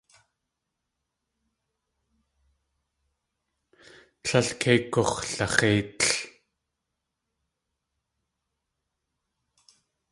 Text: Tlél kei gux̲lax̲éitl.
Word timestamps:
Tlél 4.23 4.49
kei 4.61 4.79
gux̲lax̲éitl. 4.93 6.09